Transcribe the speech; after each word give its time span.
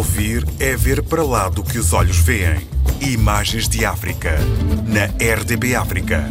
Ouvir 0.00 0.46
é 0.58 0.74
ver 0.74 1.02
para 1.02 1.22
lá 1.22 1.50
do 1.50 1.62
que 1.62 1.78
os 1.78 1.92
olhos 1.92 2.16
veem. 2.20 2.66
Imagens 3.02 3.68
de 3.68 3.84
África. 3.84 4.38
Na 4.86 5.04
RDB 5.04 5.74
África. 5.74 6.24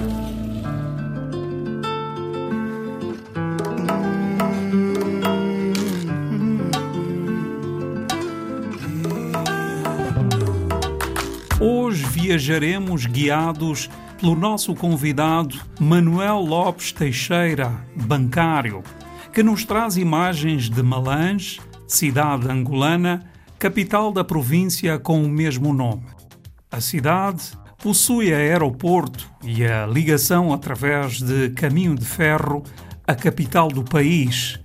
Hoje 11.60 12.04
viajaremos 12.06 13.06
guiados 13.06 13.88
pelo 14.20 14.36
nosso 14.36 14.74
convidado 14.74 15.60
Manuel 15.80 16.40
Lopes 16.40 16.92
Teixeira, 16.92 17.72
bancário, 17.96 18.82
que 19.32 19.44
nos 19.44 19.64
traz 19.64 19.96
imagens 19.96 20.72
de 20.72 20.82
Malange, 20.82 21.62
cidade 21.88 22.50
angolana, 22.50 23.30
capital 23.60 24.14
da 24.14 24.24
província 24.24 24.98
com 24.98 25.22
o 25.22 25.28
mesmo 25.28 25.74
nome. 25.74 26.06
A 26.72 26.80
cidade 26.80 27.44
possui 27.78 28.34
aeroporto 28.34 29.30
e 29.44 29.66
a 29.66 29.86
ligação 29.86 30.54
através 30.54 31.22
de 31.22 31.50
caminho 31.50 31.94
de 31.94 32.06
ferro 32.06 32.64
à 33.06 33.14
capital 33.14 33.68
do 33.68 33.84
país. 33.84 34.58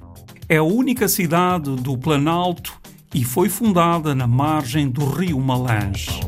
É 0.48 0.58
a 0.58 0.62
única 0.62 1.08
cidade 1.08 1.74
do 1.74 1.98
Planalto 1.98 2.72
e 3.12 3.24
foi 3.24 3.48
fundada 3.48 4.14
na 4.14 4.28
margem 4.28 4.88
do 4.88 5.04
rio 5.04 5.40
Malange. 5.40 6.20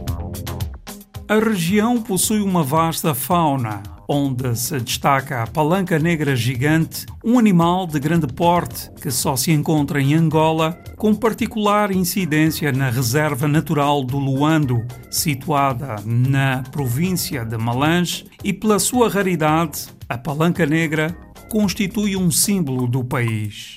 A 1.29 1.39
região 1.39 2.03
possui 2.03 2.41
uma 2.41 2.65
vasta 2.65 3.15
fauna, 3.15 3.81
onde 4.09 4.55
se 4.57 4.79
destaca 4.79 5.43
a 5.43 5.47
palanca 5.47 5.99
negra 5.99 6.37
gigante, 6.37 7.07
um 7.25 7.39
animal 7.39 7.87
de 7.87 7.99
grande 7.99 8.27
porte 8.27 8.91
que 9.01 9.11
só 9.11 9.37
se 9.37 9.51
encontra 9.51 10.01
em 10.01 10.15
Angola, 10.15 10.79
com 10.97 11.15
particular 11.15 11.91
incidência 11.91 12.73
na 12.73 12.91
Reserva 12.91 13.49
Natural 13.49 14.05
do 14.05 14.19
Luando, 14.19 14.85
situada 15.11 15.97
na 16.05 16.63
província 16.71 17.45
de 17.45 17.57
Malange, 17.57 18.27
e 18.45 18.53
pela 18.53 18.79
sua 18.79 19.09
raridade, 19.09 19.89
a 20.09 20.17
palanca 20.17 20.65
negra 20.65 21.17
constitui 21.51 22.17
um 22.17 22.31
símbolo 22.31 22.87
do 22.87 23.05
país. 23.05 23.75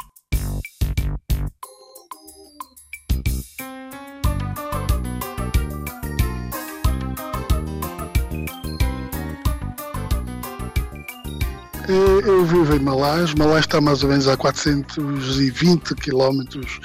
Eu 11.92 12.46
vivo 12.46 12.76
em 12.76 12.80
Malás. 12.80 13.34
Malás 13.34 13.62
está 13.62 13.82
mais 13.82 14.04
ou 14.04 14.10
menos 14.10 14.28
a 14.28 14.38
420 14.38 15.96
quilómetros 15.96 16.80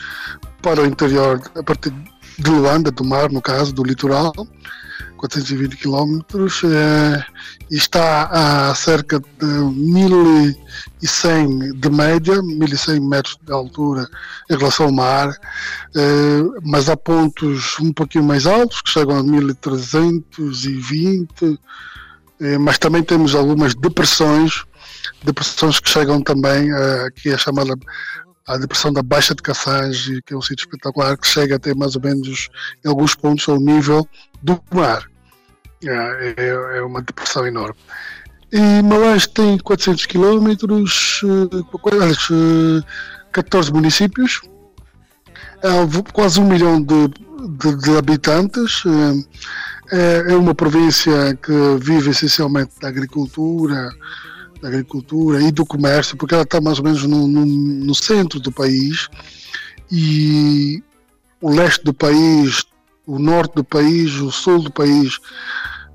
para 0.63 0.81
o 0.81 0.87
interior, 0.87 1.43
a 1.55 1.63
partir 1.63 1.93
de 2.39 2.51
Luanda, 2.51 2.91
do 2.91 3.05
mar, 3.05 3.31
no 3.31 3.43
caso, 3.43 3.75
do 3.75 3.85
litoral. 3.85 4.33
420 5.19 5.77
quilómetros 5.77 6.63
eh, 6.65 7.23
está 7.71 8.71
a 8.71 8.75
cerca 8.75 9.21
de 9.21 9.45
1100 9.45 11.79
de 11.79 11.91
média, 11.91 12.41
1100 12.41 13.01
metros 13.01 13.39
de 13.43 13.53
altura 13.53 14.09
em 14.51 14.57
relação 14.57 14.87
ao 14.87 14.93
mar, 14.93 15.39
eh, 15.95 16.43
mas 16.63 16.89
há 16.89 16.97
pontos 16.97 17.79
um 17.79 17.93
pouquinho 17.93 18.25
mais 18.25 18.47
altos 18.47 18.81
que 18.81 18.89
chegam 18.89 19.19
a 19.19 19.23
1320, 19.23 21.61
eh, 22.41 22.57
mas 22.57 22.79
também 22.79 23.03
temos 23.03 23.35
algumas 23.35 23.75
depressões 23.75 24.65
depressões 25.23 25.81
que 25.81 25.89
chegam 25.89 26.23
também 26.23 26.73
uh, 26.73 27.07
aqui 27.07 27.33
a 27.33 27.39
chamada 27.39 27.75
a 28.47 28.59
depressão 28.59 28.93
da 28.93 29.03
Baixa 29.03 29.35
de 29.35 29.43
Caçange, 29.43 30.21
que 30.23 30.35
é 30.35 30.37
um 30.37 30.43
sítio 30.43 30.65
espetacular, 30.65 31.17
que 31.17 31.27
chega 31.27 31.57
até 31.57 31.75
mais 31.75 31.97
ou 31.97 32.03
menos 32.03 32.51
em 32.85 32.89
alguns 32.89 33.15
pontos 33.15 33.49
ao 33.49 33.59
nível 33.59 34.07
do 34.43 34.61
mar. 34.73 35.09
É, 35.83 36.35
é, 36.37 36.49
é 36.79 36.83
uma 36.83 37.01
depressão 37.01 37.47
enorme. 37.47 37.77
E 38.53 38.83
Malange 38.83 39.29
tem 39.31 39.59
400 39.59 40.07
quilómetros, 40.07 41.23
14 43.33 43.73
municípios, 43.73 44.43
quase 46.13 46.39
um 46.39 46.47
milhão 46.47 46.81
de, 46.81 47.09
de, 47.09 47.77
de 47.77 47.97
habitantes. 47.97 48.83
É, 49.91 50.33
é 50.33 50.37
uma 50.37 50.55
província 50.55 51.37
que 51.43 51.53
vive 51.81 52.11
essencialmente 52.11 52.73
da 52.81 52.89
agricultura, 52.89 53.91
da 54.61 54.69
agricultura 54.69 55.41
e 55.43 55.51
do 55.51 55.65
comércio, 55.65 56.17
porque 56.17 56.35
ela 56.35 56.45
está 56.45 56.61
mais 56.61 56.79
ou 56.79 56.85
menos 56.85 57.03
no, 57.05 57.27
no, 57.27 57.45
no 57.45 57.95
centro 57.95 58.41
do 58.41 58.51
país. 58.51 59.09
E 59.91 60.83
o 61.41 61.51
leste 61.51 61.85
do 61.85 61.93
país, 61.93 62.65
o 63.07 63.19
norte 63.19 63.55
do 63.57 63.65
país, 63.65 64.15
o 64.15 64.31
sul 64.31 64.63
do 64.63 64.73
país 64.73 65.21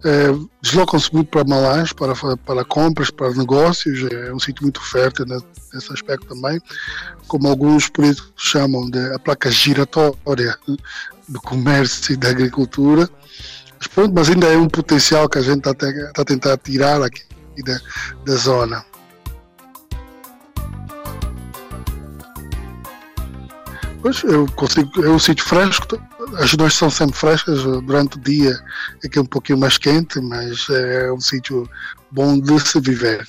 é, 0.03 0.27
deslocam-se 0.61 1.13
muito 1.13 1.29
para 1.29 1.43
Malães, 1.43 1.91
para, 1.91 2.13
para 2.15 2.63
compras, 2.63 3.09
para 3.09 3.33
negócios, 3.33 4.09
é 4.11 4.33
um 4.33 4.39
sítio 4.39 4.63
muito 4.63 4.81
fértil 4.81 5.25
nesse 5.25 5.91
aspecto 5.91 6.27
também, 6.27 6.61
como 7.27 7.47
alguns 7.47 7.89
políticos 7.89 8.31
chamam 8.37 8.89
de 8.89 9.13
a 9.13 9.19
placa 9.19 9.51
giratória 9.51 10.57
do 11.27 11.41
comércio 11.41 12.13
e 12.13 12.17
da 12.17 12.29
agricultura. 12.29 13.09
Mas, 13.95 14.07
mas 14.09 14.29
ainda 14.29 14.47
é 14.47 14.57
um 14.57 14.67
potencial 14.67 15.27
que 15.27 15.37
a 15.37 15.41
gente 15.41 15.67
está 15.67 15.71
a 16.15 16.25
tentar 16.25 16.57
tirar 16.57 17.01
aqui 17.01 17.28
da, 17.63 17.79
da 18.25 18.35
zona. 18.35 18.85
Pois, 24.01 24.23
eu 24.23 24.47
consigo, 24.55 25.03
é 25.03 25.09
um 25.09 25.19
sítio 25.19 25.43
fresco, 25.43 26.01
as 26.37 26.55
noites 26.55 26.77
são 26.77 26.89
sempre 26.89 27.17
frescas, 27.17 27.63
durante 27.63 28.17
o 28.17 28.21
dia 28.21 28.57
é 29.03 29.09
que 29.09 29.19
é 29.19 29.21
um 29.21 29.25
pouquinho 29.25 29.59
mais 29.59 29.77
quente, 29.77 30.21
mas 30.21 30.69
é 30.69 31.11
um 31.11 31.19
sítio 31.19 31.69
bom 32.09 32.39
de 32.39 32.59
se 32.61 32.79
viver. 32.79 33.27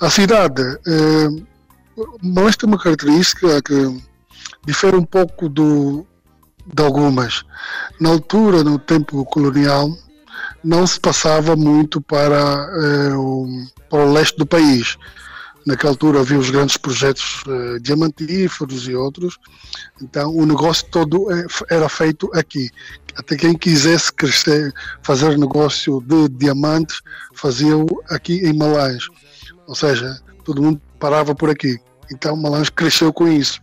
A 0.00 0.10
cidade, 0.10 0.62
é, 0.86 1.28
mas 2.22 2.56
tem 2.56 2.68
uma 2.68 2.78
característica 2.78 3.62
que 3.62 4.02
difere 4.66 4.96
um 4.96 5.04
pouco 5.04 5.48
do, 5.48 6.06
de 6.66 6.82
algumas. 6.82 7.42
Na 7.98 8.10
altura, 8.10 8.62
no 8.62 8.78
tempo 8.78 9.24
colonial, 9.24 9.90
não 10.62 10.86
se 10.86 11.00
passava 11.00 11.56
muito 11.56 12.00
para, 12.00 12.36
eh, 12.38 13.14
o, 13.14 13.46
para 13.88 14.04
o 14.04 14.12
leste 14.12 14.36
do 14.36 14.46
país. 14.46 14.96
Naquela 15.66 15.92
altura 15.92 16.20
havia 16.20 16.38
os 16.38 16.50
grandes 16.50 16.76
projetos 16.76 17.42
eh, 17.46 17.78
diamantíferos 17.80 18.88
e 18.88 18.94
outros, 18.94 19.38
então 20.00 20.34
o 20.34 20.46
negócio 20.46 20.86
todo 20.90 21.30
eh, 21.30 21.46
era 21.70 21.88
feito 21.88 22.30
aqui. 22.34 22.70
Até 23.16 23.36
quem 23.36 23.56
quisesse 23.56 24.12
crescer, 24.12 24.72
fazer 25.02 25.36
negócio 25.36 26.00
de 26.00 26.28
diamantes, 26.28 27.00
fazia-o 27.34 27.86
aqui 28.08 28.46
em 28.46 28.56
Malange. 28.56 29.08
Ou 29.66 29.74
seja, 29.74 30.18
todo 30.44 30.62
mundo 30.62 30.80
parava 30.98 31.34
por 31.34 31.50
aqui. 31.50 31.78
Então 32.10 32.36
Malange 32.36 32.72
cresceu 32.72 33.12
com 33.12 33.28
isso. 33.28 33.60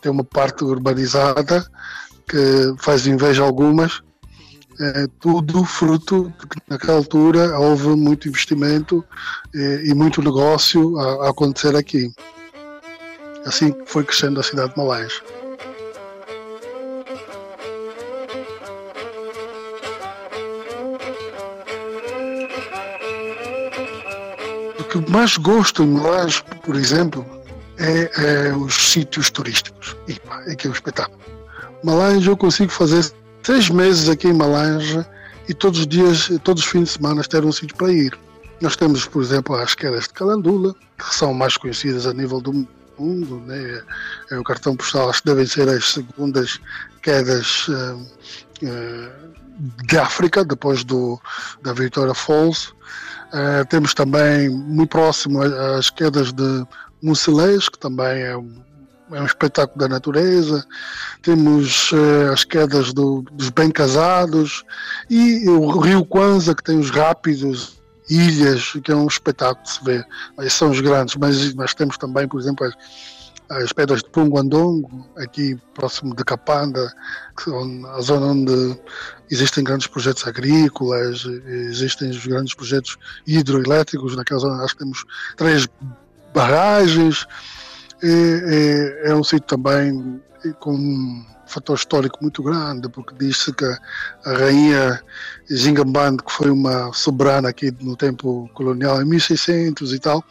Tem 0.00 0.10
uma 0.10 0.24
parte 0.24 0.64
urbanizada 0.64 1.66
que 2.26 2.74
faz 2.78 3.06
inveja 3.06 3.42
a 3.42 3.46
algumas, 3.46 4.00
é 4.80 5.06
tudo 5.18 5.64
fruto 5.64 6.32
naquela 6.68 6.98
altura 6.98 7.58
houve 7.58 7.88
muito 7.88 8.28
investimento 8.28 9.04
é, 9.54 9.82
e 9.84 9.94
muito 9.94 10.22
negócio 10.22 10.96
a, 10.98 11.26
a, 11.26 11.30
acontecer 11.30 11.74
aqui. 11.74 12.12
Assim 13.44 13.74
foi 13.86 14.04
crescendo 14.04 14.38
a 14.38 14.42
cidade 14.42 14.72
de 14.72 14.78
Malais. 14.78 15.20
O 24.78 24.84
que 24.84 25.10
mais 25.10 25.36
gosto 25.36 25.82
em 25.82 25.88
Malais, 25.88 26.40
por 26.64 26.76
exemplo, 26.76 27.26
é, 27.78 28.48
é 28.48 28.52
os 28.54 28.74
sítios 28.74 29.30
turísticos. 29.30 29.96
E, 30.06 30.20
é 30.46 30.54
que 30.54 30.66
é 30.66 30.70
um 30.70 30.72
espetáculo. 30.72 31.18
Malais 31.82 32.26
eu 32.26 32.36
consigo 32.36 32.70
fazer 32.70 33.12
seis 33.48 33.70
meses 33.70 34.10
aqui 34.10 34.28
em 34.28 34.34
Malange 34.34 35.02
e 35.48 35.54
todos 35.54 35.80
os 35.80 35.86
dias, 35.86 36.30
todos 36.44 36.62
os 36.62 36.68
fins 36.68 36.82
de 36.82 36.90
semana 36.90 37.22
ter 37.22 37.46
um 37.46 37.50
sítio 37.50 37.74
para 37.76 37.90
ir. 37.90 38.12
Nós 38.60 38.76
temos, 38.76 39.06
por 39.06 39.22
exemplo, 39.22 39.54
as 39.54 39.74
quedas 39.74 40.02
de 40.04 40.10
Calandula, 40.10 40.74
que 40.98 41.14
são 41.14 41.32
mais 41.32 41.56
conhecidas 41.56 42.06
a 42.06 42.12
nível 42.12 42.42
do 42.42 42.68
mundo, 42.98 43.42
né? 43.46 43.82
é 44.30 44.38
o 44.38 44.44
cartão 44.44 44.76
postal, 44.76 45.08
acho 45.08 45.22
que 45.22 45.28
devem 45.28 45.46
ser 45.46 45.66
as 45.66 45.92
segundas 45.92 46.60
quedas 47.00 47.66
uh, 47.68 47.96
uh, 48.64 49.86
de 49.86 49.96
África, 49.96 50.44
depois 50.44 50.84
do, 50.84 51.18
da 51.62 51.72
Victoria 51.72 52.12
Falls. 52.12 52.68
Uh, 53.32 53.64
temos 53.70 53.94
também, 53.94 54.50
muito 54.50 54.90
próximo, 54.90 55.40
as 55.78 55.88
quedas 55.88 56.34
de 56.34 56.66
Mucelês, 57.02 57.66
que 57.70 57.78
também 57.78 58.24
é 58.24 58.36
um 58.36 58.67
é 59.12 59.20
um 59.20 59.26
espetáculo 59.26 59.78
da 59.78 59.88
natureza, 59.88 60.64
temos 61.22 61.92
uh, 61.92 62.32
as 62.32 62.44
quedas 62.44 62.92
do, 62.92 63.22
dos 63.32 63.50
bem 63.50 63.70
casados 63.70 64.64
e 65.08 65.48
o 65.48 65.78
Rio 65.78 66.04
Kwanza 66.04 66.54
que 66.54 66.62
tem 66.62 66.78
os 66.78 66.90
rápidos, 66.90 67.78
ilhas, 68.10 68.72
que 68.82 68.90
é 68.90 68.94
um 68.94 69.06
espetáculo 69.06 69.64
de 69.64 69.70
se 69.72 69.84
ver. 69.84 70.06
Esses 70.38 70.54
são 70.54 70.70
os 70.70 70.80
grandes, 70.80 71.14
mas, 71.16 71.54
mas 71.54 71.74
temos 71.74 71.98
também, 71.98 72.26
por 72.26 72.40
exemplo, 72.40 72.66
as, 72.66 72.74
as 73.50 73.72
pedras 73.72 74.02
de 74.02 74.10
Punguandongo, 74.10 75.06
aqui 75.16 75.58
próximo 75.74 76.14
de 76.14 76.24
Capanda, 76.24 76.92
a 77.94 78.00
zona 78.00 78.26
onde 78.26 78.78
existem 79.30 79.64
grandes 79.64 79.86
projetos 79.86 80.26
agrícolas, 80.26 81.24
existem 81.46 82.10
os 82.10 82.26
grandes 82.26 82.54
projetos 82.54 82.96
hidroelétricos, 83.26 84.16
naquela 84.16 84.40
zona 84.40 84.64
acho 84.64 84.74
que 84.74 84.80
temos 84.80 85.04
três 85.36 85.68
barragens, 86.34 87.26
é, 88.02 89.06
é, 89.06 89.10
é 89.10 89.14
um 89.14 89.24
sítio 89.24 89.46
também 89.46 90.20
com 90.60 90.74
um 90.74 91.24
fator 91.46 91.76
histórico 91.76 92.18
muito 92.20 92.42
grande, 92.42 92.88
porque 92.88 93.14
diz-se 93.18 93.52
que 93.52 93.64
a 93.64 94.32
rainha 94.32 95.02
Zingamband, 95.52 96.18
que 96.18 96.32
foi 96.32 96.50
uma 96.50 96.92
soberana 96.92 97.48
aqui 97.48 97.74
no 97.80 97.96
tempo 97.96 98.48
colonial, 98.54 99.00
em 99.00 99.04
1600 99.04 99.92
e 99.92 99.98
tal, 99.98 100.22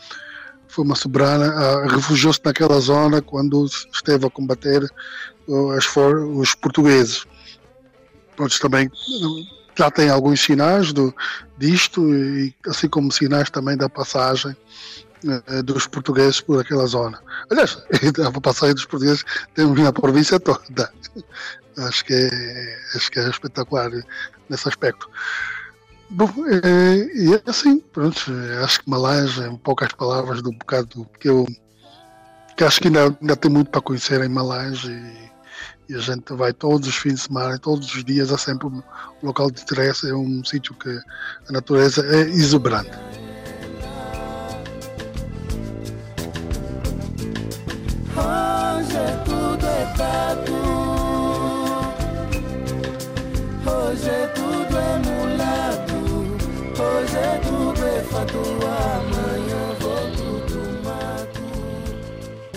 foi 0.68 0.86
uma 0.86 0.96
soberana, 0.96 1.88
refugiou-se 1.88 2.40
naquela 2.44 2.80
zona 2.80 3.22
quando 3.22 3.66
esteve 3.92 4.28
a 4.28 4.30
combater 4.30 4.88
os 5.48 6.56
portugueses. 6.56 7.26
Pronto, 8.36 8.60
também 8.60 8.92
já 9.76 9.90
tem 9.90 10.10
alguns 10.10 10.42
sinais 10.42 10.94
do, 10.94 11.14
disto, 11.58 12.14
e 12.14 12.54
assim 12.68 12.88
como 12.88 13.12
sinais 13.12 13.50
também 13.50 13.76
da 13.76 13.90
passagem 13.90 14.56
eh, 15.26 15.62
dos 15.64 15.88
portugueses 15.88 16.42
por 16.42 16.62
aquela 16.62 16.86
zona. 16.86 17.20
Aliás, 17.50 17.84
a 18.26 18.42
passagem 18.42 18.76
dos 18.76 18.86
portugueses 18.86 19.24
temos 19.56 19.80
na 19.80 19.92
província 19.92 20.40
toda. 20.40 20.92
Acho 21.78 22.06
que 22.06 22.14
é, 22.14 22.80
acho 22.96 23.12
que 23.12 23.20
é 23.20 23.30
espetacular 23.30 23.92
nesse 24.50 24.68
aspecto. 24.68 25.10
Bom, 26.10 26.32
é, 26.48 26.96
e 27.16 27.34
é 27.34 27.42
assim, 27.50 27.80
pronto, 27.80 28.32
acho 28.64 28.82
que 28.82 28.90
Malange, 28.90 29.42
em 29.42 29.58
poucas 29.58 29.92
palavras, 29.92 30.42
do 30.42 30.52
bocado 30.52 31.08
que 31.20 31.30
eu 31.30 31.46
que 32.56 32.64
acho 32.64 32.82
que 32.82 32.88
ainda, 32.88 33.16
ainda 33.22 33.36
tem 33.36 33.52
muito 33.52 33.70
para 33.70 33.82
conhecer 33.82 34.20
em 34.24 34.30
Malange 34.30 34.90
e, 34.90 35.94
e, 35.94 35.96
a 35.96 36.00
gente 36.00 36.34
vai 36.34 36.52
todos 36.52 36.88
os 36.88 36.96
fins 36.96 37.16
de 37.16 37.20
semana, 37.22 37.60
todos 37.60 37.94
os 37.94 38.04
dias, 38.04 38.32
é 38.32 38.38
sempre 38.38 38.68
um 38.68 38.82
local 39.22 39.52
de 39.52 39.62
interesse, 39.62 40.10
é 40.10 40.16
um 40.16 40.44
sítio 40.44 40.74
que 40.74 40.90
a 41.48 41.52
natureza 41.52 42.04
é 42.04 42.22
exuberante. 42.22 42.98
É 48.98 49.18
tudo 49.26 49.66
é 49.66 49.94
dado. 49.98 50.54
Hoje 53.66 54.10
é 54.10 54.28
tudo 54.28 54.78
é 54.78 55.00
mulado. 55.06 55.98
Hoje 56.82 57.18
é 57.18 57.42
tudo 57.48 57.86
é 57.86 58.02
fato. 58.04 58.38
Amanhã 58.66 59.76
vou 59.80 60.12
tudo 60.12 60.84
mato. 60.84 61.42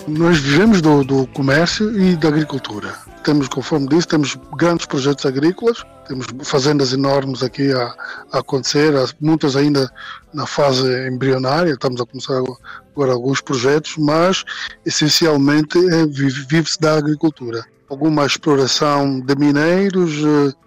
Nós 0.07 0.37
vivemos 0.39 0.81
do, 0.81 1.03
do 1.03 1.27
comércio 1.27 1.97
e 1.99 2.15
da 2.15 2.27
agricultura. 2.27 3.10
Temos, 3.23 3.47
conforme 3.47 3.87
disse, 3.87 4.07
temos 4.07 4.37
grandes 4.57 4.85
projetos 4.85 5.25
agrícolas, 5.25 5.83
temos 6.07 6.25
fazendas 6.43 6.91
enormes 6.91 7.43
aqui 7.43 7.71
a, 7.71 7.93
a 8.31 8.39
acontecer, 8.39 8.93
muitas 9.19 9.55
ainda 9.55 9.91
na 10.33 10.47
fase 10.47 11.07
embrionária, 11.07 11.71
estamos 11.71 12.01
a 12.01 12.05
começar 12.05 12.37
agora 12.37 13.11
alguns 13.11 13.39
projetos, 13.39 13.95
mas 13.97 14.43
essencialmente 14.85 15.77
é, 15.77 16.05
vive-se 16.07 16.79
da 16.79 16.97
agricultura. 16.97 17.63
Alguma 17.87 18.25
exploração 18.25 19.19
de 19.19 19.35
mineiros, 19.35 20.13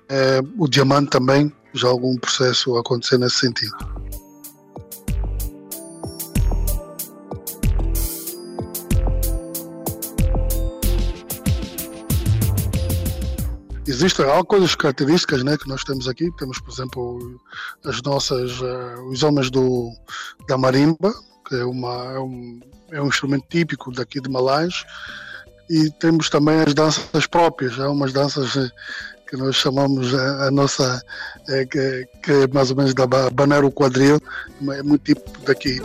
é, 0.08 0.40
o 0.56 0.68
diamante 0.68 1.10
também, 1.10 1.52
já 1.72 1.88
algum 1.88 2.16
processo 2.16 2.76
a 2.76 2.80
acontecer 2.80 3.18
nesse 3.18 3.36
sentido. 3.36 3.76
Existem 13.86 14.24
algumas 14.24 14.74
características 14.74 15.42
né, 15.42 15.58
que 15.58 15.68
nós 15.68 15.84
temos 15.84 16.08
aqui. 16.08 16.30
Temos, 16.38 16.58
por 16.58 16.72
exemplo, 16.72 17.40
as 17.84 18.00
nossas, 18.02 18.60
uh, 18.60 19.08
os 19.10 19.22
homens 19.22 19.50
do, 19.50 19.92
da 20.48 20.56
marimba, 20.56 21.12
que 21.46 21.56
é, 21.56 21.64
uma, 21.64 22.12
é, 22.12 22.18
um, 22.18 22.60
é 22.92 23.02
um 23.02 23.08
instrumento 23.08 23.44
típico 23.48 23.92
daqui 23.92 24.20
de 24.20 24.30
Malais. 24.30 24.84
E 25.68 25.90
temos 25.92 26.28
também 26.28 26.60
as 26.60 26.74
danças 26.74 27.26
próprias, 27.26 27.78
há 27.78 27.88
umas 27.90 28.12
danças 28.12 28.54
eh, 28.54 28.68
que 29.28 29.36
nós 29.36 29.56
chamamos 29.56 30.14
a, 30.14 30.18
eh, 30.18 30.48
a 30.48 30.50
nossa, 30.50 31.02
é, 31.48 31.64
que, 31.64 32.06
que, 32.22 32.32
é 32.32 32.46
mais 32.48 32.70
ou 32.70 32.76
menos 32.76 32.92
da 32.92 33.06
Banero 33.06 33.72
Quadril, 33.72 34.20
é 34.60 34.82
muito 34.82 35.04
típico 35.04 35.40
daqui. 35.46 35.80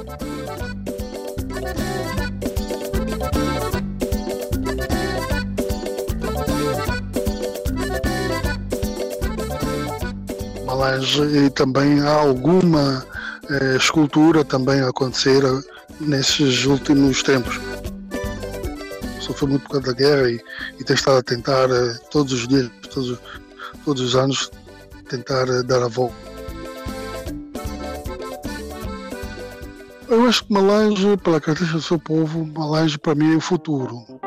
Malange 10.80 11.24
e 11.24 11.50
também 11.50 12.00
há 12.00 12.14
alguma 12.14 13.06
eh, 13.50 13.76
escultura 13.76 14.46
também 14.46 14.80
a 14.80 14.88
acontecer 14.88 15.44
nesses 16.00 16.66
últimos 16.66 17.22
tempos. 17.22 17.60
Sofreu 19.20 19.50
muito 19.50 19.64
por 19.64 19.72
causa 19.72 19.88
da 19.88 19.94
guerra 19.94 20.30
e, 20.30 20.40
e 20.80 20.84
tem 20.86 20.96
estado 20.96 21.18
a 21.18 21.22
tentar 21.22 21.70
eh, 21.70 22.00
todos 22.10 22.32
os 22.32 22.48
dias, 22.48 22.72
todos, 22.94 23.20
todos 23.84 24.02
os 24.02 24.16
anos, 24.16 24.50
tentar 25.10 25.50
eh, 25.50 25.64
dar 25.64 25.84
a 25.84 25.90
volta. 25.90 26.16
Eu 30.08 30.26
acho 30.28 30.46
que 30.46 30.54
Malange, 30.54 31.18
pela 31.18 31.42
característica 31.42 31.78
do 31.78 31.84
seu 31.84 32.00
povo, 32.00 32.46
Malange 32.58 32.98
para 32.98 33.16
mim 33.16 33.34
é 33.34 33.36
o 33.36 33.42
futuro. 33.42 34.19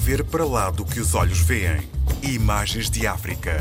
Ver 0.00 0.24
para 0.24 0.46
lá 0.46 0.70
do 0.70 0.84
que 0.84 0.98
os 0.98 1.14
olhos 1.14 1.40
veem. 1.40 1.78
Imagens 2.22 2.88
de 2.88 3.06
África. 3.06 3.60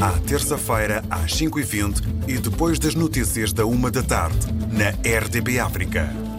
À 0.00 0.12
terça-feira, 0.20 1.02
às 1.10 1.32
5h20 1.34 2.28
e 2.28 2.38
depois 2.38 2.78
das 2.78 2.94
notícias 2.94 3.52
da 3.52 3.66
1 3.66 3.90
da 3.90 4.02
tarde, 4.02 4.38
na 4.72 4.90
RDB 5.18 5.58
África. 5.58 6.29